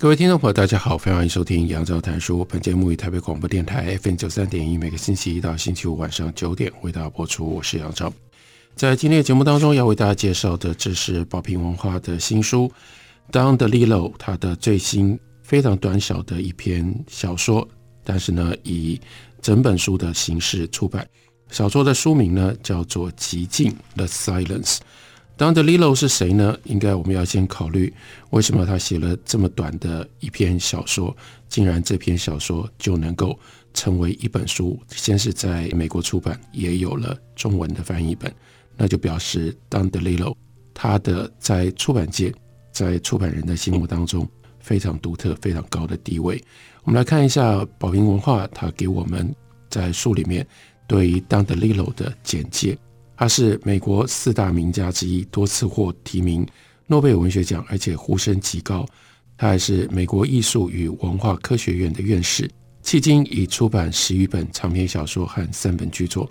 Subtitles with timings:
[0.00, 2.44] 各位听众朋友，大家好，欢迎收听杨照谈书。
[2.44, 7.44] 本节目于台北广播电台 FM 九三点一，每个星期一到星期五晚上九点为大家播出。
[7.44, 8.12] 我是杨照。
[8.76, 12.70] 在今天的节目当中，要为大家介绍的，这是宝瓶文化的新书
[13.32, 17.68] 《Don DeLillo》，他的最新非常短小的一篇小说，
[18.04, 19.00] 但是呢，以
[19.42, 21.04] 整本书的形式出版。
[21.50, 24.78] 小说的书名呢，叫做《寂静》（The Silence）。
[25.38, 26.58] Don DeLillo 是谁呢？
[26.64, 27.94] 应该我们要先考虑，
[28.30, 31.16] 为什么他写了这么短的一篇小说，
[31.48, 33.38] 竟然这篇小说就能够
[33.72, 38.34] 成为一本书，先是在美国出版，也有了中文的翻译本，
[38.76, 40.34] 那就表示 Don DeLillo
[40.74, 42.34] 他的在出版界，
[42.72, 44.28] 在出版人的心目当中
[44.58, 46.42] 非常独特、非常高的地位。
[46.82, 49.32] 我们来看一下宝瓶文化，他给我们
[49.70, 50.44] 在书里面
[50.88, 52.76] 对于 Don DeLillo 的简介。
[53.18, 56.46] 他是美国四大名家之一，多次获提名
[56.86, 58.86] 诺贝尔文学奖，而且呼声极高。
[59.36, 62.48] 他还是美国艺术与文化科学院的院士，
[62.84, 66.30] 迄今已出版十余本长篇小说和三本巨作，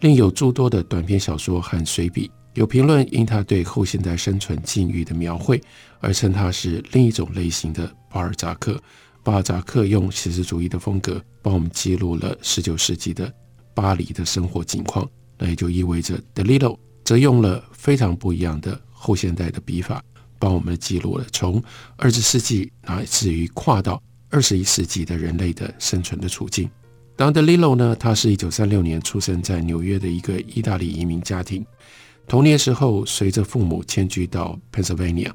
[0.00, 2.30] 另有诸多的短篇小说和随笔。
[2.52, 5.58] 有评论因他对后现代生存境遇的描绘，
[6.00, 8.78] 而称他是另一种类型的巴尔扎克。
[9.22, 13.32] 巴尔扎克用写实主义的风格，帮我们记录了十九世纪的
[13.72, 15.08] 巴黎的生活景况。
[15.38, 20.02] 那也就意味着，DeLillo 则用了非常不一样的后现代的笔法，
[20.38, 21.62] 帮我们记录了从
[21.96, 26.68] 二十世纪乃至于跨到二十一世纪的人类的生存的处境。
[27.16, 31.64] 当 DeLillo 呢，他是一九三六年出生在纽约的一个意大利移民家庭，
[32.28, 35.30] 童年时候随着父母迁居到 Pennsylvania，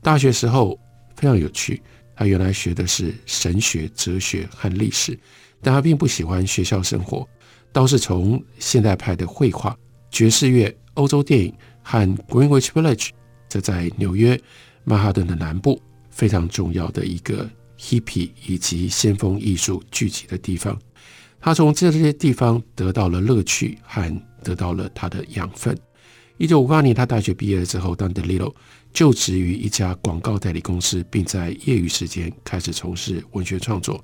[0.00, 0.78] 大学时候
[1.14, 1.82] 非常有趣，
[2.14, 5.18] 他原来学的是神学、哲学和历史，
[5.60, 7.28] 但他并不喜欢学校生活。
[7.76, 9.76] 倒是从现代派的绘画、
[10.10, 13.10] 爵士乐、欧洲电影和 Greenwich Village，
[13.50, 14.40] 这在纽约
[14.84, 15.78] 曼哈顿的南部
[16.08, 17.46] 非常重要的一个
[17.78, 20.74] hippie 以及先锋艺术聚集的地方。
[21.38, 25.78] 他从这些地方得到了乐趣和得到了他的养分。
[26.38, 28.54] 一九五八年，他大学毕业了之后当 Delillo
[28.90, 34.02] 就职于一家广告代理公司，并在业余时间开始从事文学创作。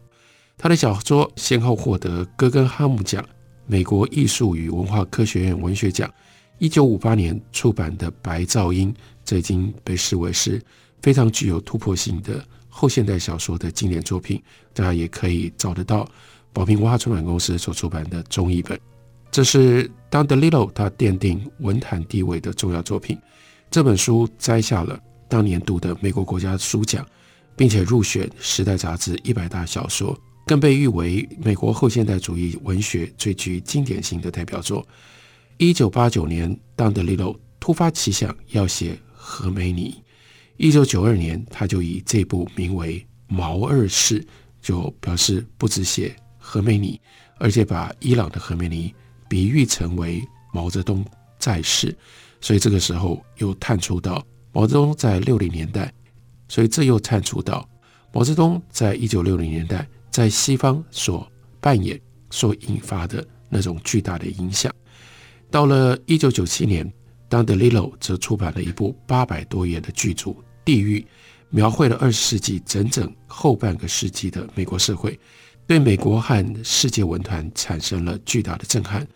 [0.58, 3.24] 他的小说先后获得哥根哈姆奖。
[3.72, 6.12] 美国艺术与文化科学院文学奖，
[6.58, 8.92] 一九五八年出版的《白噪音》，
[9.24, 10.60] 这已经被视为是
[11.00, 14.42] 非常具有突破性的后现代小说的经典作品。
[14.74, 16.06] 大家也可以找得到
[16.52, 18.78] 宝瓶文化出版公司所出版的中译本。
[19.30, 23.18] 这是 Don DeLillo 他奠定文坛地位的重要作品。
[23.70, 25.00] 这本书摘下了
[25.30, 27.06] 当年度的美国国家书奖，
[27.56, 30.14] 并且入选《时代》杂志一百大小说。
[30.44, 34.86] 更被誉为美国后现代主义文学最具经典性的代表作。
[35.58, 40.02] 一九八九年，Don DeLillo 突发奇想要写何梅尼。
[40.56, 42.98] 一九九二年，他就以这部名为
[43.28, 44.20] 《毛二世》，
[44.60, 47.00] 就表示不只写何梅尼，
[47.38, 48.92] 而且把伊朗的何梅尼
[49.28, 50.22] 比喻成为
[50.52, 51.04] 毛泽东
[51.38, 51.96] 在世。
[52.40, 55.92] 所以这个时候又探出到毛泽东在六零年代，
[56.48, 57.68] 所以这又探出到
[58.12, 59.86] 毛泽东在一九六零年代。
[60.12, 61.26] 在西方所
[61.58, 62.00] 扮演、
[62.30, 64.72] 所引发的那种巨大的影响。
[65.50, 66.90] 到了一九九七年
[67.28, 70.30] 丹德里洛则出版了一部八百多页的巨著
[70.64, 71.00] 《地狱》，
[71.48, 75.18] 描绘了二十世纪整整后半个世纪的美国社会，
[75.66, 79.06] 对美国和世界文坛产生了巨大的震撼。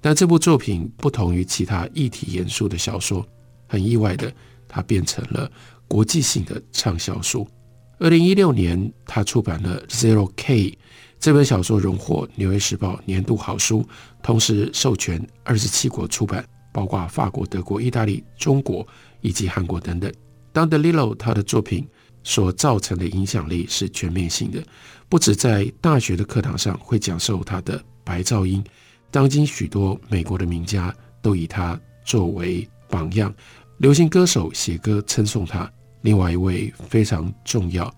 [0.00, 3.26] 但这部作品不同于其他议题严肃的小说，
[3.68, 4.32] 很意外的，
[4.66, 5.50] 它变成了
[5.86, 7.46] 国际性的畅销书。
[8.00, 10.70] 二零一六年，他出版了《Zero K》
[11.18, 13.86] 这本小说，荣获《纽约时报》年度好书，
[14.22, 16.42] 同时授权二十七国出版，
[16.72, 18.86] 包括法国、德国、意大利、中国
[19.20, 20.10] 以及韩国等等。
[20.50, 21.86] 当 The Lillo 他的作品
[22.24, 24.64] 所造成的影响力是全面性的，
[25.10, 28.64] 不止在大学的课堂上会讲授他的《白噪音》，
[29.10, 33.30] 当今许多美国的名家都以他作为榜样，
[33.76, 35.70] 流行歌手写歌称颂他。
[36.02, 37.92] 另外一位非常重要，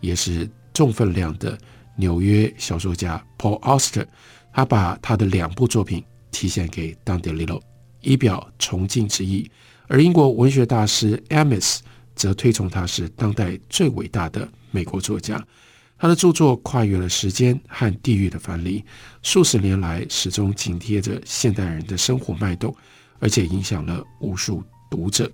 [0.00, 1.58] 也是重分量的
[1.96, 4.06] 纽约小说家 Paul Auster，
[4.52, 7.60] 他把他的两部作品提献给 Don DeLillo，
[8.00, 9.50] 以表崇敬之意。
[9.88, 11.78] 而英国文学大师 Amis
[12.14, 15.42] 则推崇他是当代最伟大的美国作家。
[15.98, 18.84] 他的著作跨越了时间和地域的藩篱，
[19.22, 22.76] 数十年来始终紧贴着现代人的生活脉动，
[23.18, 25.30] 而且影响了无数读者。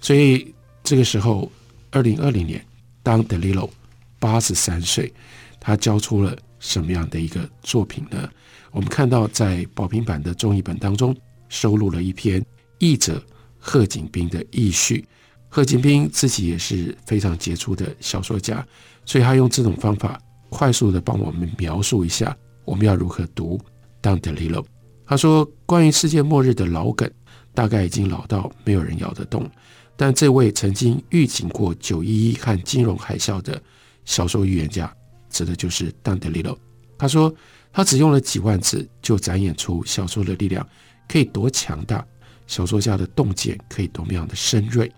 [0.00, 0.54] 所以
[0.84, 1.50] 这个时候，
[1.94, 2.60] 二零二零年，
[3.04, 3.70] 当 DeLillo
[4.18, 5.14] 八十三岁，
[5.60, 8.28] 他交出了什么样的一个作品呢？
[8.72, 11.16] 我们看到在宝瓶版的中译本当中，
[11.48, 12.44] 收录了一篇
[12.80, 13.24] 译者
[13.60, 15.06] 贺锦斌的译序。
[15.48, 18.66] 贺锦斌自己也是非常杰出的小说家。
[19.06, 23.60] 所以他用这种方法快速地帮我们描述一下我们要如何读
[24.02, 24.64] Don DeLillo。
[25.06, 27.08] 他说：“关于世界末日的老梗，
[27.54, 29.48] 大概已经老到没有人咬得动。
[29.96, 33.60] 但这位曾经预警过九一一和金融海啸的
[34.04, 34.94] 小说预言家，
[35.30, 36.56] 指的就是 Don DeLillo。
[36.98, 37.34] 他说
[37.72, 40.66] 他只用了几万字就展演出小说的力量
[41.08, 42.06] 可以多强大，
[42.46, 44.90] 小说家的洞见可以多么样的深锐。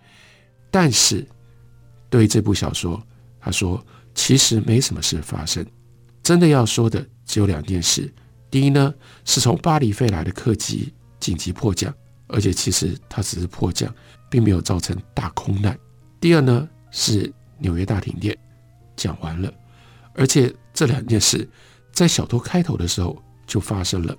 [0.71, 1.27] 但是
[2.11, 3.03] 对于这部小说，
[3.41, 3.85] 他说。”
[4.17, 5.63] 其实没什么事发生，
[6.23, 8.11] 真的要说的只有两件事。
[8.51, 8.95] 第一呢，
[9.27, 10.91] 是从巴黎飞来的客机
[11.21, 11.95] 紧急迫降，
[12.29, 13.93] 而且其实它只是迫降，
[14.31, 15.79] 并没有造成大空难。
[16.21, 18.37] 第二呢，是纽约大停电。
[18.97, 19.53] 讲完了，
[20.15, 21.47] 而且这两件事
[21.93, 24.17] 在小说开头的时候就发生了。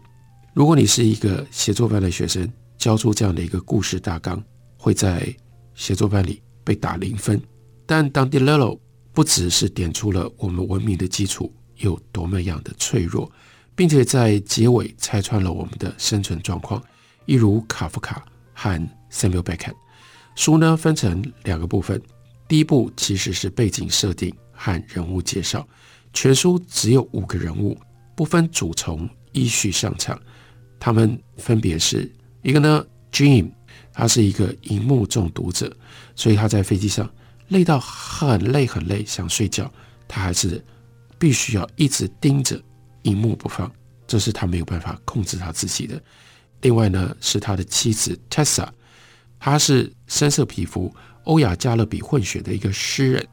[0.53, 4.41] 如果你是一个写作班的学生，交出这样的一个故事大纲，
[4.77, 5.35] 会在
[5.73, 7.41] 写作班里被打零分。
[7.87, 8.79] 但当 DeLillo
[9.13, 13.31] 不只是点出了我们文明的基础有多么样的脆弱，
[13.75, 16.79] 并且在结尾拆穿了我们的生存状况，
[17.27, 18.25] 一如卡夫卡
[18.55, 19.75] 和 Samuel Beckett。
[20.35, 22.01] 书呢分成两个部分，
[22.47, 25.67] 第一部其实是背景设定和人物介绍，
[26.13, 27.77] 全书只有五个人物，
[28.15, 30.19] 不分主从，依序上场。
[30.79, 33.51] 他们分别是一个呢，Jim，
[33.91, 35.75] 他是一个荧幕中毒者，
[36.15, 37.09] 所以他在飞机上。
[37.49, 39.71] 累到很累很累，想睡觉，
[40.05, 40.61] 他还是
[41.17, 42.61] 必须要一直盯着
[43.03, 43.71] 荧幕不放，
[44.05, 46.01] 这是他没有办法控制他自己的。
[46.61, 48.67] 另外呢，是他的妻子 Tessa，
[49.39, 50.93] 她是深色皮肤、
[51.23, 53.27] 欧亚加勒比混血的一个诗人，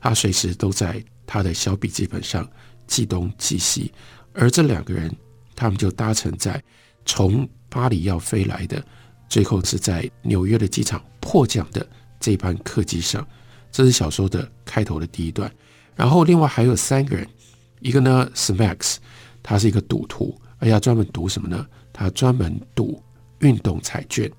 [0.00, 2.48] 他随时都在他的小笔记本上
[2.86, 3.92] 记东记西，
[4.32, 5.14] 而这两个人，
[5.56, 6.62] 他们就搭乘在
[7.04, 8.82] 从巴黎要飞来的，
[9.28, 11.86] 最后是在纽约的机场迫降的
[12.20, 13.26] 这班客机上。
[13.70, 15.52] 这是小说的开头的第一段，
[15.94, 17.28] 然后另外还有三个人，
[17.80, 18.96] 一个呢是 Max，
[19.42, 21.66] 他是一个赌徒，而且专门赌什么呢？
[21.98, 23.02] 他专门赌
[23.40, 24.30] 运动彩券，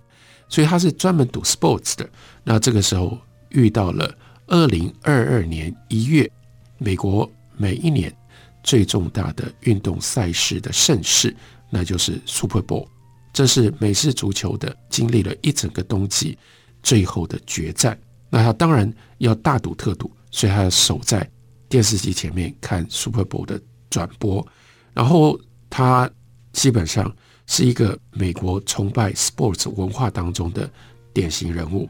[0.48, 2.10] 所以他是专门赌 sports 的。
[2.44, 3.18] 那这个时候
[3.50, 4.18] 遇到了
[4.48, 6.30] 二零二二年一月，
[6.78, 8.16] 美国每一年
[8.64, 11.36] 最重大的运动赛事的盛事，
[11.70, 12.88] 那就是 Super Bowl，
[13.34, 16.38] 这是美式足球的经历了一整个冬季
[16.82, 18.00] 最后的决战。
[18.30, 21.30] 那他当然要大赌特赌，所以他守在
[21.68, 23.60] 电视机前面看 Super Bowl 的
[23.90, 24.46] 转播。
[24.94, 25.40] 然后
[25.70, 26.10] 他
[26.54, 27.14] 基本上
[27.50, 30.70] 是一个美国崇拜 sports 文化当中的
[31.12, 31.90] 典型人物。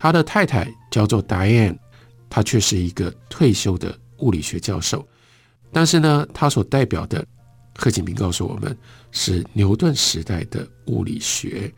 [0.00, 1.78] 他的太太叫做 Diane，
[2.28, 5.06] 她却是一个退休的物理学教授。
[5.72, 7.24] 但是呢，他所代表的
[7.76, 8.76] 贺锦斌告诉我们
[9.12, 11.72] 是牛顿时代的物理学，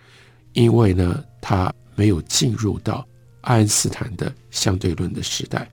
[0.54, 3.06] 因为呢，他没有进入到。
[3.42, 5.68] 爱因斯坦的相对论的时代，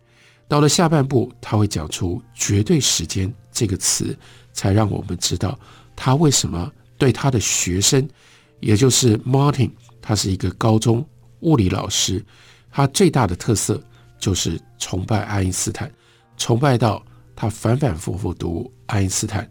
[0.48, 4.17] 到了下半部，他会讲出“绝对时间”这个词，
[4.51, 5.58] 才让我们知道
[5.96, 8.08] 他为什么对他的学生，
[8.60, 11.03] 也就是 Martin，他是一个高中
[11.39, 12.24] 物理老师，
[12.70, 13.82] 他最大的特色
[14.20, 15.91] 就是崇拜爱因斯坦，
[16.38, 17.03] 崇拜到
[17.36, 19.50] 他反反复复读爱因斯坦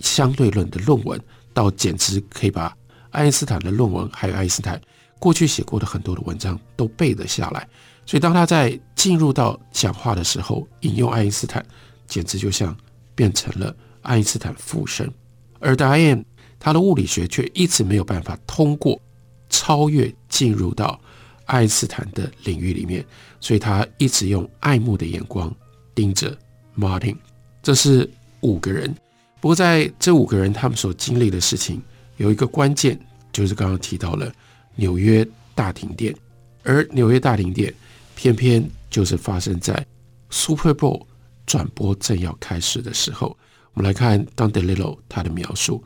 [0.00, 1.18] 相对论的论文，
[1.54, 2.76] 到简直可以把
[3.10, 4.78] 爱因斯坦的论文还有爱因斯坦。
[5.20, 7.68] 过去写过的很多的文章都背得下来，
[8.06, 11.64] 所以当他在进入到讲话的时候，引用爱因斯坦，
[12.06, 12.74] 简直就像
[13.14, 15.12] 变成了爱因斯坦附身。
[15.58, 16.24] 而 Diane
[16.60, 19.00] 他的物理学却一直没有办法通过
[19.48, 21.00] 超越进入到
[21.46, 23.04] 爱因斯坦的领域里面，
[23.40, 25.52] 所以他一直用爱慕的眼光
[25.94, 26.38] 盯着
[26.78, 27.16] Martin。
[27.62, 28.08] 这是
[28.42, 28.94] 五个人，
[29.40, 31.82] 不过在这五个人他们所经历的事情
[32.18, 32.96] 有一个关键，
[33.32, 34.32] 就是刚刚提到了。
[34.76, 36.14] 纽约大停电，
[36.62, 37.74] 而纽约大停电
[38.14, 39.84] 偏偏就是发生在
[40.30, 41.04] Super Bowl
[41.44, 43.36] 转播正要开始的时候。
[43.74, 45.84] 我们来看 Don DeLillo 他的描述，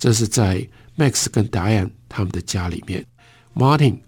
[0.00, 0.66] 这是在
[0.98, 3.06] Max 跟 Diane 他们的家里面
[3.54, 4.00] ，Martin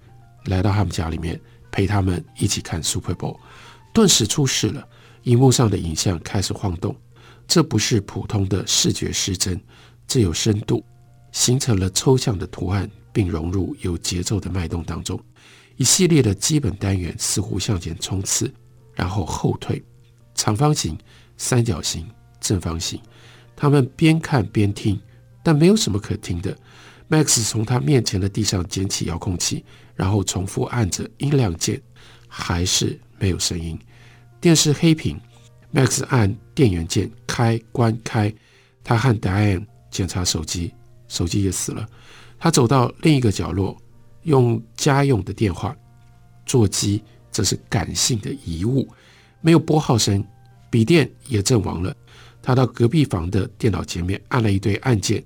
[0.46, 3.38] 来到他们家里面陪他们一起看 Super Bowl，
[3.94, 4.84] 顿时出事了，
[5.22, 6.96] 荧幕上的影像开始晃动，
[7.46, 9.60] 这不是普通的视觉失真，
[10.08, 10.84] 这有深度，
[11.30, 12.90] 形成了抽象的图案。
[13.14, 15.20] 并融入有节奏的脉动当中，
[15.76, 18.50] 一系列的基本单元似乎向前冲刺，
[18.94, 19.84] 然后后退，
[20.34, 20.96] 长方形、
[21.36, 22.08] 三角形、
[22.40, 22.98] 正方形。
[23.54, 24.98] 他们边看边听，
[25.42, 26.56] 但没有什么可听的。
[27.08, 31.80] Max 从他面前的地上捡起遥控器，然后重复按着音量键，
[32.26, 33.78] 还是没有声音。
[34.40, 35.20] 电视黑屏
[35.74, 38.32] ，Max 按电源键开关开。
[38.82, 40.72] 他和 Diane 检查手机，
[41.06, 41.86] 手机也死了。
[42.38, 43.76] 他走到另一个角落，
[44.22, 45.76] 用家用的电话。
[46.44, 48.88] 座机则是感性的遗物，
[49.40, 50.24] 没有拨号声。
[50.70, 51.94] 笔电也阵亡了。
[52.42, 55.22] 他到隔壁房的电脑前面按了一堆按键，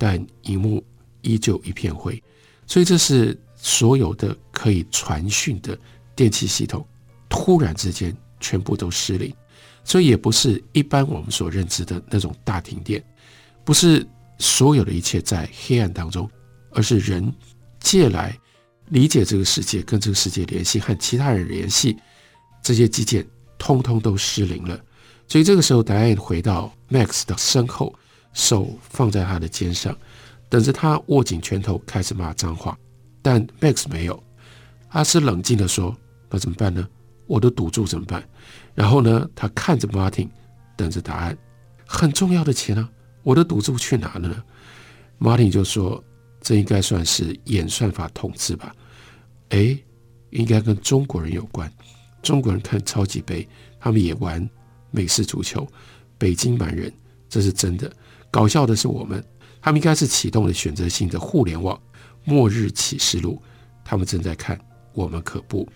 [0.00, 0.82] 但荧幕
[1.20, 2.20] 依旧一片灰。
[2.66, 5.78] 所以这是所有的可以传讯的
[6.16, 6.86] 电气系统
[7.28, 9.30] 突然之间全部都失灵。
[9.84, 13.04] 所以也不是一般我们所认知的那种大停电，
[13.64, 14.06] 不是
[14.38, 16.30] 所有的一切在黑暗当中，
[16.70, 17.30] 而是人
[17.80, 18.38] 借来
[18.88, 21.96] 理解这个世界，跟这个世界联系，和其他人联系，
[22.62, 23.26] 这些机件
[23.58, 24.78] 通通都失灵了。
[25.26, 27.94] 所以这个时候，答案回到 Max 的身后，
[28.32, 29.96] 手放在他的肩上，
[30.48, 32.78] 等着他握紧拳头开始骂脏话。
[33.22, 34.22] 但 Max 没有，
[34.88, 35.96] 阿斯冷静地说
[36.30, 36.88] ：“那怎么办呢？
[37.26, 38.26] 我的赌注怎么办？”
[38.74, 40.28] 然后呢，他看着 Martin，
[40.76, 41.36] 等着答案。
[41.86, 42.88] 很重要的钱、啊？
[43.22, 44.42] 我的赌注去哪了呢
[45.18, 46.02] ？Martin 就说
[46.40, 48.74] ：“这应该算是演算法统治吧？
[49.50, 49.78] 诶，
[50.30, 51.70] 应该跟中国人有关。
[52.22, 53.46] 中国人看超级杯，
[53.78, 54.48] 他们也玩。”
[54.92, 55.64] 美式足球，
[56.18, 56.92] 北京满人，
[57.28, 57.88] 这是真的。
[58.30, 59.24] 搞笑的是，我们
[59.60, 61.80] 他们应该是启动了选择性的互联网
[62.24, 63.42] 末日启示录，
[63.84, 64.58] 他们正在看，
[64.92, 65.68] 我们可不。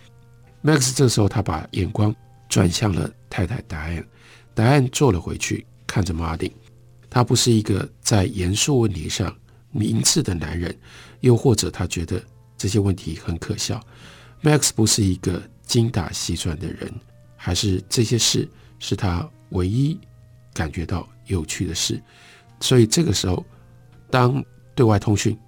[0.63, 2.15] Max 这时候他把眼光
[2.49, 4.07] 转向了太太戴安，
[4.55, 6.53] 戴安坐了回去，看着 Martin。
[7.11, 9.37] 他不是一个在严肃问题上
[9.71, 10.77] 明智的男人，
[11.21, 12.23] 又或者他觉得
[12.57, 13.81] 这些问题很可笑。
[14.43, 16.93] Max 不是一个精打细算的人，
[17.37, 18.49] 还是这些事？
[18.81, 19.99] 是他唯一
[20.53, 22.03] 感觉到有趣的事，
[22.65, 23.45] 所以这个时候，
[24.11, 24.43] 当
[24.75, 25.39] 对外通讯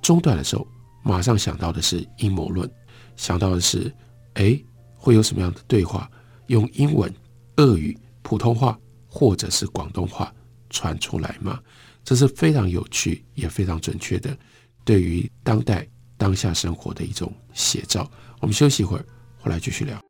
[0.00, 0.64] 中断的时候，
[1.02, 2.70] 马上想到的是阴谋论，
[3.16, 3.92] 想到的是，
[4.34, 6.08] 诶，会有什么样的对话，
[6.46, 7.12] 用英文、
[7.56, 10.32] 俄语、普通话或者是广东话
[10.70, 11.58] 传出来吗？
[12.04, 14.38] 这是非常有趣也非常准确的，
[14.84, 15.84] 对于当代
[16.16, 18.08] 当下生活的一种写照。
[18.38, 19.04] 我们休息一会儿，
[19.40, 20.09] 回来继续聊。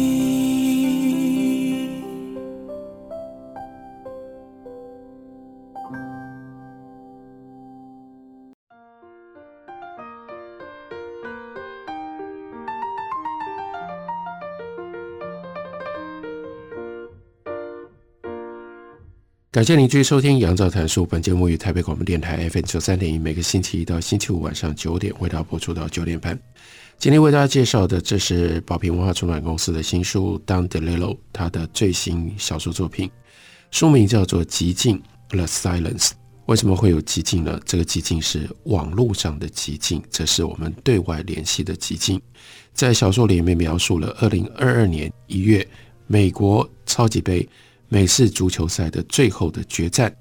[19.61, 21.03] 感谢您继续收听《杨照谈书》。
[21.05, 26.35] 本节目于台北广播电台 FM 九三点一，每个星期一到星期五晚上九点为大家播出到九点半。
[26.97, 33.07] 今天为大家介绍的，这是宝瓶文化出版公司的新书《Don DeLillo》他的最新小说作品，
[33.69, 34.99] 书名叫做《寂静》
[35.29, 36.13] （The Silence）。
[36.47, 37.61] 为什么会有寂静呢？
[37.63, 42.19] 这个寂静是网络上的寂静，这是我们对外联系的寂静。
[42.73, 45.63] 在小说里面描述了二零二二年一月
[46.07, 47.47] 美国超级杯。
[47.93, 50.15] 美式足球赛的最后的决战，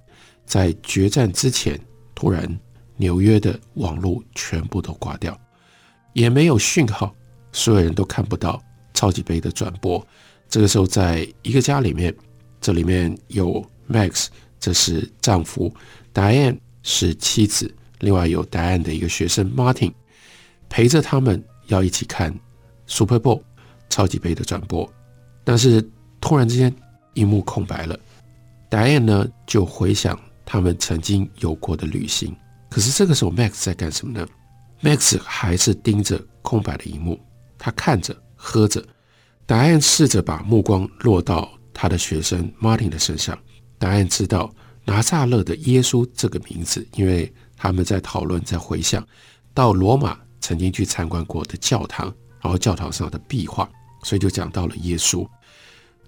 [0.45, 1.81] 在决战之前，
[2.17, 2.59] 突然
[2.97, 5.41] 纽约的网络全部都挂掉，
[6.13, 7.15] 也没有讯号，
[7.53, 8.61] 所有人都看不到
[8.93, 10.05] 超级杯的转播。
[10.49, 12.13] 这个时候，在一个家里面，
[12.61, 14.27] 这里面有 Max，
[14.59, 15.73] 这是丈夫
[16.13, 19.93] ；Diane 是妻子，另外有 Diane 的一个学生 Martin
[20.69, 22.37] 陪着他们要一起看
[22.89, 23.41] Super Bowl
[23.89, 24.93] 超级杯的转播。
[25.45, 25.89] 但是
[26.21, 26.75] 突然之间，
[27.21, 27.99] 一幕空白了
[28.71, 32.35] ，Diane 呢就回想他们曾经有过的旅行。
[32.71, 34.27] 可是这个时候，Max 在干什么呢
[34.83, 37.21] ？Max 还是盯着空白的一幕，
[37.59, 38.83] 他看着，喝着。
[39.47, 43.39] Diane 试着把目光落到他的学生 Martin 的身上。
[43.79, 44.51] 答案知道
[44.85, 49.07] 拿撒勒的耶稣这个名字，因为他们在讨论，在回想
[49.53, 52.07] 到罗马曾经去参观过的教堂，
[52.41, 53.69] 然后教堂上的壁画，
[54.05, 55.29] 所以就讲到了耶稣。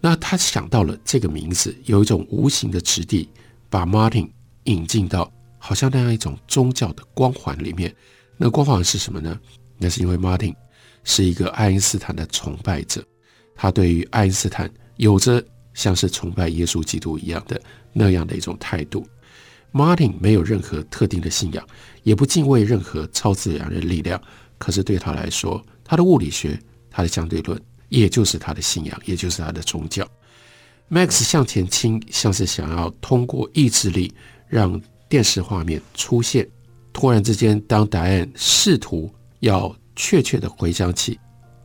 [0.04, 3.28] 那他想到了这个名字，有一种无形的质地，
[3.70, 4.28] 把 Martin
[4.64, 7.94] 引进到好像那样一种宗教的光环里面。
[8.36, 9.38] 那光环是什么呢？
[9.78, 10.56] 那是因为 Martin
[11.04, 13.00] 是一个爱因斯坦的崇拜者，
[13.54, 15.40] 他对于爱因斯坦有着
[15.72, 19.06] 像是崇拜耶稣基督一样的那样的一种态度。
[19.72, 21.64] Martin 没有任何特定的信仰，
[22.02, 24.20] 也不敬畏任何超自然的力量。
[24.58, 27.60] 可是对他来说，他的物理学、他的相对论，
[27.92, 30.08] 也就是他的信仰，也就是他的宗教。
[30.90, 34.12] Max 向前倾，像是想要通过意志力
[34.48, 34.80] 让
[35.10, 36.48] 电视画面出现。
[36.92, 41.18] 突然之间，当答案试图要确切地回想起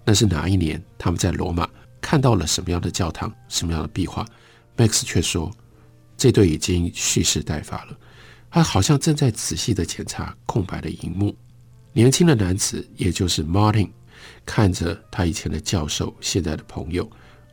[0.05, 1.67] 那是哪一年，他们在罗马
[2.01, 4.25] 看到了什么样的教堂、什么样的壁画
[4.75, 5.49] ，Max 却说。
[6.17, 7.97] 这对已经蓄势待发了，
[8.49, 11.35] 他好像正在仔细地检查空白的荧幕。
[11.93, 13.89] 年轻的男子，也就是 Martin，
[14.47, 17.07] 看着他以前的教授、现在的朋友，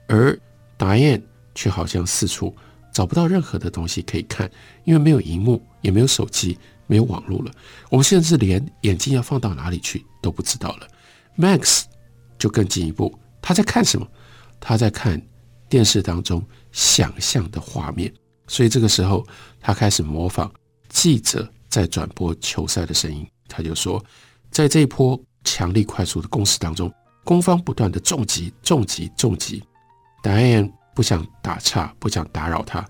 [0.09, 0.39] 而
[0.79, 1.21] Diane
[1.55, 2.55] 却好像四处
[2.93, 4.51] 找不到任何的东西可以看，
[4.85, 7.51] 因为没有荧幕，也没有手机，没有网络了。
[7.91, 10.89] 我们甚至连眼睛要放到哪里去都不知道了。
[11.37, 11.83] Max
[12.39, 14.07] 就更进一步，他在看什么？
[14.61, 15.21] 他在看
[15.69, 18.11] 电视当中想象的画面。
[18.47, 19.27] 所以这个时候，
[19.61, 20.53] 他开始模仿
[20.89, 23.27] 记者在转播球赛的声音。
[23.49, 24.03] 他就说，
[24.51, 29.63] 在这一波强力快速的攻势当中，攻方不断的重击、重击、重击。
[30.23, 32.85] Diane 不想打岔，不想打扰他，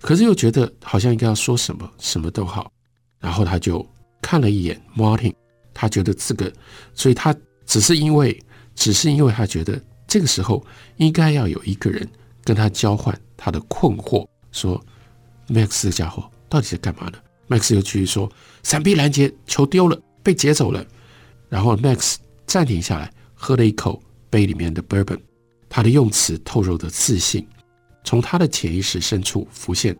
[0.00, 2.70] 可是又觉得好像应该要说什么，什么都好。
[3.18, 3.86] 然后他就
[4.20, 5.34] 看了一眼 Martin，
[5.72, 6.52] 他觉得这个，
[6.92, 8.38] 所以他只是因为，
[8.74, 10.64] 只是因为他觉得这个时候
[10.96, 12.06] 应该要有一个人
[12.44, 14.78] 跟他交换他的困惑，说。
[15.48, 17.18] Max 这家伙到底在干嘛呢
[17.48, 18.30] ？Max 又继续说
[18.62, 20.82] ：“闪避拦截，球丢了，被劫走了。”
[21.52, 22.16] 然后 Max
[22.46, 25.20] 暂停下来，喝了一口杯里面的 Bourbon，
[25.68, 27.46] 他的用词透露着自信，
[28.04, 29.94] 从他的潜意识深处浮现：“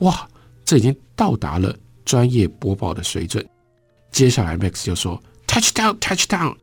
[0.00, 0.26] 哇，
[0.64, 3.46] 这已经到达了专业播报的水准。”
[4.10, 6.56] 接下来 Max 就说：“Touchdown，Touchdown，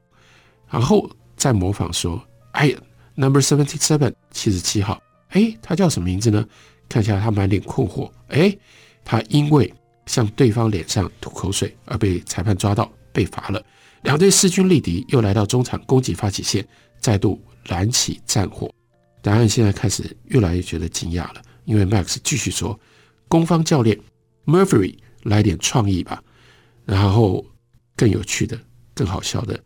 [0.70, 2.18] 然后再模仿说
[2.52, 2.74] ：“哎
[3.16, 4.98] ，number seventy seven，七十七号，
[5.28, 6.42] 哎，他叫什么名字呢？
[6.88, 8.10] 看起来他满脸困惑。
[8.28, 8.56] 哎，
[9.04, 9.70] 他因为
[10.06, 13.62] 向对方脸上吐口水而被裁判抓到，被罚了。
[14.04, 16.66] 两队势均力敌，又来到中场攻击发起线，
[16.98, 18.74] 再度燃起战火。
[19.20, 22.80] 答案现在开始越来越觉得惊讶了。”因为 Max 继续说
[23.28, 24.00] ：“攻方教练
[24.46, 26.24] Murphy 来点创意吧。”
[26.86, 27.44] 然后
[27.94, 28.58] 更有趣的、
[28.98, 29.56] 更好笑的，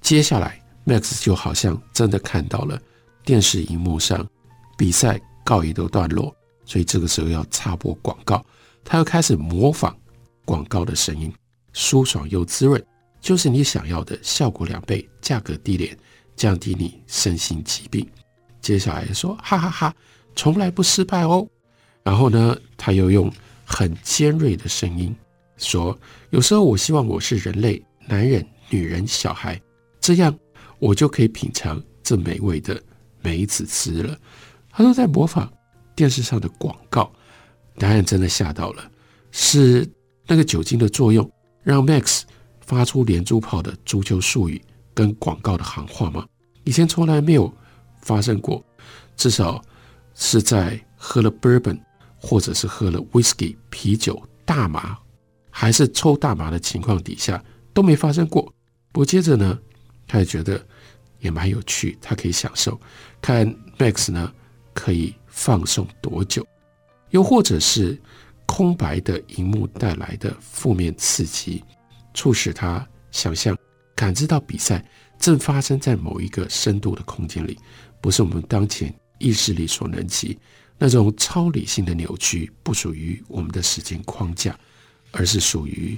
[0.00, 2.76] 接下来 Max 就好像真的看到了
[3.24, 4.26] 电视荧幕上
[4.76, 8.44] 比赛告一段落，所以这个时候要插播广告，
[8.82, 9.96] 他又开始模仿
[10.44, 11.32] 广告的声音，
[11.72, 12.84] 舒爽又滋润，
[13.20, 15.96] 就是你想要的效果两倍，价格低廉，
[16.34, 18.04] 降低你身心疾病。
[18.60, 19.94] 接下来说：“哈哈哈。”
[20.34, 21.46] 从来不失败哦。
[22.02, 23.30] 然后呢，他又用
[23.64, 25.14] 很尖锐的声音
[25.58, 25.96] 说
[26.30, 29.60] ：“有时候我希望我是人类，男人、女人、小孩，
[30.00, 30.36] 这样
[30.80, 32.82] 我就可以品尝这美味的
[33.20, 34.18] 梅子汁了。”
[34.70, 35.52] 他都在模仿
[35.94, 37.12] 电视上的广告。
[37.76, 38.90] 答案真的吓到了，
[39.30, 39.88] 是
[40.26, 41.30] 那个酒精的作用
[41.62, 42.22] 让 Max
[42.60, 44.60] 发出连珠炮的足球术语
[44.92, 46.26] 跟广告的行话吗？
[46.64, 47.52] 以前从来没有
[48.00, 48.64] 发生过，
[49.16, 49.62] 至少。
[50.14, 51.80] 是在喝了 bourbon，
[52.18, 54.94] 或者是喝了 whisky 啤酒、大麻，
[55.48, 58.52] 还是抽大麻的情况底下都没发生过。
[58.92, 59.58] 不过接着呢，
[60.06, 60.64] 他也觉得
[61.18, 62.80] 也蛮有趣，他可以享受
[63.20, 63.46] 看
[63.78, 64.32] Max 呢
[64.72, 66.46] 可以放松多久，
[67.10, 67.98] 又或者是
[68.46, 71.64] 空白的荧幕带来的负面刺激，
[72.14, 73.56] 促使他想象
[73.96, 74.84] 感知到比赛
[75.18, 77.58] 正发生在某一个深度的空间里，
[78.00, 78.94] 不是我们当前。
[79.18, 80.36] 意识力所能及，
[80.76, 84.58] 那种超理性的扭曲，不属于我们的时间框架，
[85.12, 85.96] 而是属于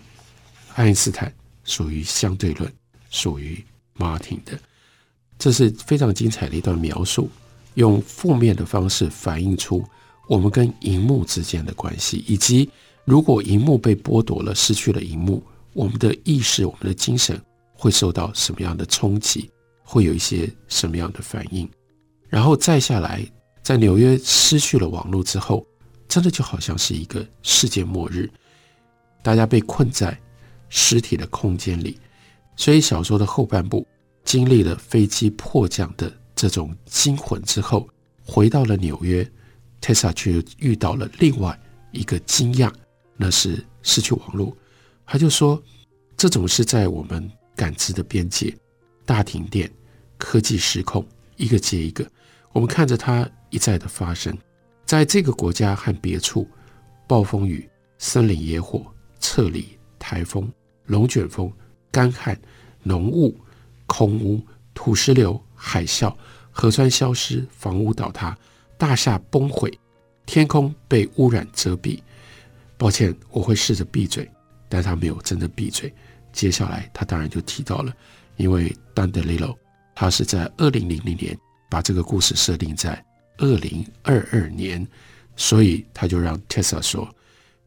[0.75, 1.33] 爱因斯坦，
[1.65, 2.71] 属于相对论，
[3.14, 4.59] 属于马丁的。
[5.38, 7.31] 这是非常精彩的一段描述，
[7.74, 9.85] 用负面的方式反映出
[10.29, 12.68] 我们跟荧幕之间的关系，以及
[13.05, 15.40] 如果荧幕被剥夺了，失去了荧幕，
[15.72, 17.40] 我们的意识、我们的精神
[17.72, 19.48] 会受到什么样的冲击，
[19.85, 21.68] 会有一些什么样的反应。
[22.29, 23.24] 然后再下来，
[23.62, 25.64] 在纽约失去了网络之后，
[26.09, 28.29] 真的就好像是一个世界末日，
[29.22, 30.18] 大家被困在
[30.68, 31.98] 实体的空间里。
[32.57, 33.87] 所以小说的后半部
[34.25, 37.88] 经历了飞机迫降的这种惊魂之后，
[38.25, 39.29] 回到了纽约
[39.81, 41.59] ，Tessa 却遇到了另外
[41.93, 42.73] 一个惊讶，
[43.17, 44.57] 那是失去网络。
[45.07, 45.62] 他就说，
[46.17, 48.57] 这种是在我们感知的边界，
[49.05, 49.71] 大停电、
[50.17, 51.07] 科技失控。
[51.37, 52.09] 一个接一个，
[52.53, 54.33] 我们看着它一再的发生，
[54.87, 56.49] 在这个国家和别处，
[57.09, 58.87] 暴风雨、森林野火、
[59.19, 60.49] 撤离、台风、
[60.87, 61.53] 龙卷风、
[61.95, 62.37] 干旱、
[62.83, 63.39] 浓雾、
[63.87, 64.43] 空污、
[64.75, 66.13] 土石流、海啸、
[66.51, 68.37] 河川消失、房屋倒塌、
[68.77, 69.73] 大厦崩毁、
[70.27, 72.01] 天空被污染遮蔽。
[72.77, 74.29] 抱歉，我会试着闭嘴，
[74.69, 75.95] 但他没有真的闭嘴。
[76.33, 77.95] 接下来，他当然就提到了，
[78.39, 79.55] 因为 Don DeLillo
[79.95, 81.39] 他是在二零零零年
[81.71, 83.01] 把这个故事设定在
[83.39, 84.85] 二零二二年，
[85.37, 87.09] 所以他就让 Tessa 说，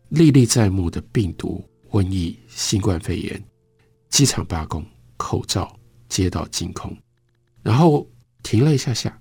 [0.09, 3.41] 历历在目的病毒、瘟疫、新冠肺炎、
[4.09, 4.85] 机场罢工、
[5.17, 5.77] 口罩、
[6.09, 6.95] 街道净空，
[7.61, 8.07] 然后
[8.43, 9.17] 停了一下下，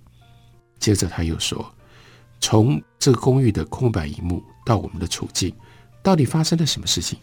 [0.79, 1.75] 接着他又说，
[2.41, 5.55] 从这个公寓的空白一幕到我们的处境，
[6.03, 7.19] 到底发生了什么事情？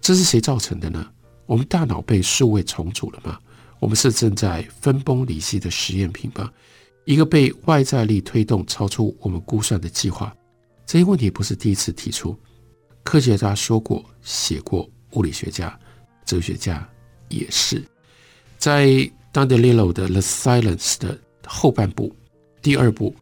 [0.00, 1.06] 这是谁造成的呢？
[1.46, 3.38] 我们大脑被数位重组了吗？
[3.78, 6.50] 我们是正在分崩离析的实验品吗？
[7.04, 10.34] 一个被外在力推动、超出我们估算的计划？
[10.86, 12.38] 这些问题不是第一次提出，
[13.02, 15.78] 科学家说过、写过，物理学家、
[16.24, 16.88] 哲学家
[17.32, 17.82] 也是。
[18.58, 18.86] 在
[19.32, 22.14] Don DeLillo 的《The Silence》的后半部，
[22.60, 23.14] 第二部，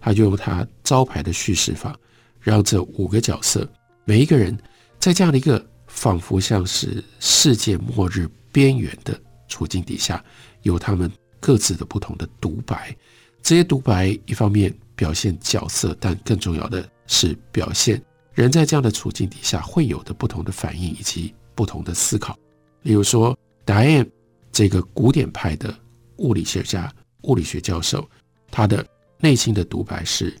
[0.00, 1.96] 他就用他招牌的叙事法，
[2.40, 3.70] 让这五个角色
[4.04, 4.58] 每一个人
[4.98, 5.64] 在这样的一个。
[5.94, 10.24] 仿佛像是世界末日边缘的处境底下，
[10.62, 12.96] 有他们各自的不同的独白。
[13.42, 22.38] 这些独白一方面表现角色，但更重要的是表现人在这样的处境底下会有的不同的反应以及不同的思考。
[22.82, 24.08] 例如说，Diane
[24.50, 25.74] 这个古典派的
[26.18, 26.92] 物理学家、
[27.22, 28.08] 物理学教授，
[28.50, 28.84] 他的
[29.18, 30.36] 内心的独白是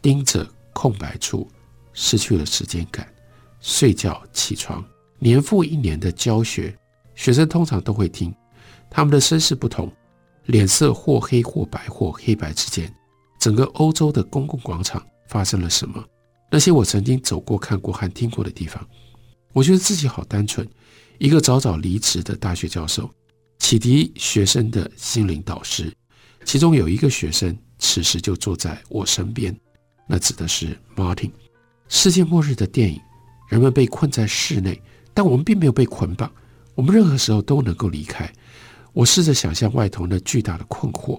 [0.00, 1.48] 盯着空白处，
[1.92, 3.06] 失去了时间感。
[3.60, 4.84] 睡觉、起床，
[5.18, 6.76] 年复一年的教学，
[7.14, 8.32] 学生通常都会听。
[8.88, 9.90] 他们的身世不同，
[10.46, 12.94] 脸色或黑或白或黑白之间，
[13.40, 16.02] 整个欧洲的公共广场发生了什么？
[16.50, 18.86] 那些我曾经走过、看过和听过的地方，
[19.52, 20.66] 我觉得自己好单纯。
[21.18, 23.10] 一个早早离职的大学教授，
[23.58, 25.92] 启迪学生的心灵导师。
[26.44, 29.54] 其中有一个学生，此时就坐在我身边，
[30.06, 31.32] 那指的是 Martin。
[31.88, 33.00] 世界末日的电影。
[33.48, 34.78] 人们被困在室内，
[35.14, 36.30] 但我们并没有被捆绑。
[36.74, 38.30] 我们任何时候都能够离开。
[38.92, 41.18] 我试着想象外头那巨大的困惑。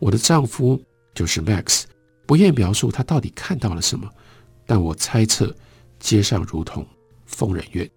[0.00, 0.82] 我的丈夫
[1.14, 1.84] 就是 Max，
[2.26, 4.10] 不愿描述他到底看到了什么，
[4.66, 5.54] 但我猜测
[6.00, 6.84] 街上如同
[7.24, 7.88] 疯人院，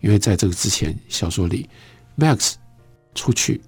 [0.00, 1.68] 因为在这个之前小说里
[2.16, 2.54] ，Max
[3.14, 3.60] 出去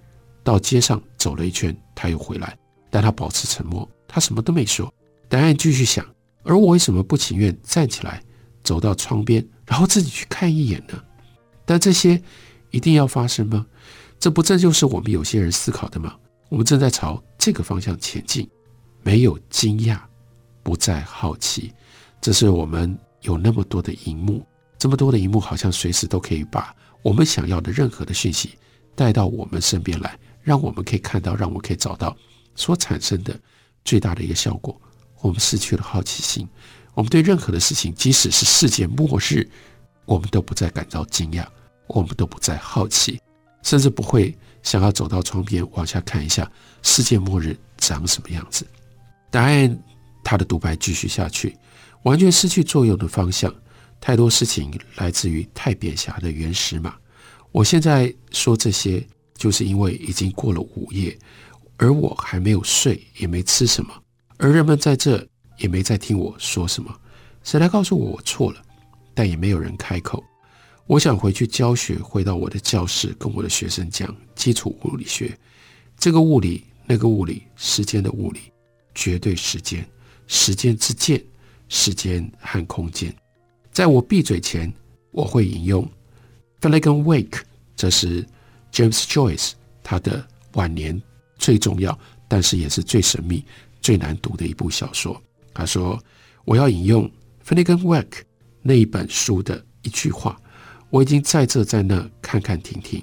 [0.42, 2.56] 到街上走了一圈，他又回来，
[2.90, 4.92] 但他保持沉默，他什么都没说。
[5.28, 6.04] 答案继续想，
[6.42, 8.22] 而我为什么不情愿站起来？
[8.62, 11.02] 走到窗边，然后自己去看一眼呢？
[11.64, 12.22] 但这些
[12.70, 13.66] 一定要发生吗？
[14.20, 16.16] 这不正就是我们有些人思考的吗？
[16.48, 18.48] 我们正在朝这个方向前进，
[19.02, 19.98] 没有惊讶，
[20.62, 21.72] 不再好奇。
[22.20, 24.46] 这是我们有那么多的荧幕，
[24.82, 28.58] 这么多的荧幕，好像随时都可以把我们想要的任何的讯息
[28.96, 32.16] 带到我们身边来，让我们可以看到，让我们可以找到
[32.56, 33.38] 所产生的
[33.84, 34.76] 最大的一个效果。
[35.20, 36.48] 我们失去了好奇心。
[36.94, 39.48] 我们对任何的事情，即使是世界末日，
[40.04, 41.46] 我们都不再感到惊讶，
[41.86, 43.20] 我们都不再好奇，
[43.62, 46.50] 甚至不会想要走到窗边往下看一下
[46.82, 48.66] 世界末日长什么样子。
[49.30, 49.78] 答案，
[50.24, 51.56] 他的独白继续下去，
[52.02, 53.54] 完全失去作用的方向。
[54.02, 56.94] 太多事情来自于太扁侠的原始码。
[57.52, 59.02] 我现在说这些，
[59.34, 61.16] 就是因为已经过了午夜，
[61.76, 63.94] 而我还没有睡，也没吃什么，
[64.36, 65.26] 而人们在这。
[65.58, 66.92] 也没再听我说什么，
[67.44, 68.60] 谁来告诉我我错了？
[69.14, 70.24] 但也没有人开口。
[70.86, 75.38] 我想回去教学，回到我的教室，跟我的学生讲基础物理学，
[75.96, 78.40] 这个物理，那个物理，时间的物理，
[78.92, 79.88] 绝对时间，
[80.26, 81.22] 时间之间，
[81.68, 83.14] 时间和空间。
[83.72, 84.70] 在我闭嘴前，
[85.12, 85.88] 我会引用
[86.60, 87.40] Finnegan Wake，
[87.74, 88.22] 这是
[88.70, 91.00] James Joyce 他的晚年
[91.38, 93.42] 最重要，但是也是最神秘、
[93.80, 95.20] 最难读的一部小说。
[95.54, 95.98] 他说
[96.44, 97.10] ：“我要引用
[97.46, 98.20] Finnegans Wake
[98.60, 100.38] 那一本书的一句话，
[100.90, 103.02] 我已经在这在那看看停停，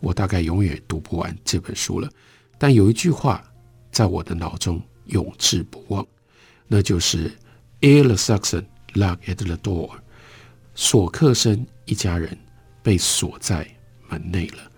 [0.00, 2.10] 我大概永远读不完这本书了。
[2.58, 3.44] 但有一句话
[3.92, 6.06] 在我的脑中永志不忘，
[6.66, 7.30] 那就是
[7.82, 9.90] All the Saxons locked at the door，
[10.76, 12.38] 索克森一家人
[12.82, 13.66] 被锁在
[14.08, 14.70] 门内了。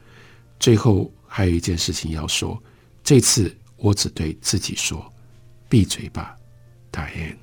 [0.59, 2.61] 最后还有一件事情要说，
[3.05, 5.13] 这次我只对自己说：
[5.69, 6.35] 闭嘴吧。”
[6.91, 7.39] 戴安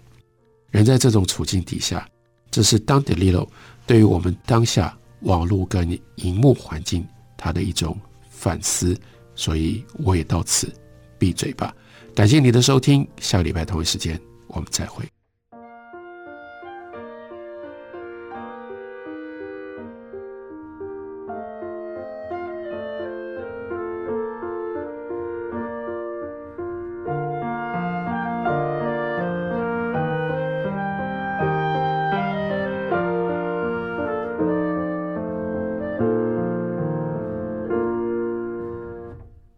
[0.71, 2.09] 人在这种处境底下，
[2.49, 3.47] 这是 Don DeLillo
[3.85, 7.05] 对于我们当下网络跟荧幕环境
[7.37, 7.97] 他的一种
[8.29, 8.97] 反思，
[9.35, 10.73] 所以我也到此
[11.19, 11.73] 闭嘴吧。
[12.15, 15.14] 感谢你的收听，下个礼拜同一时间我们再会。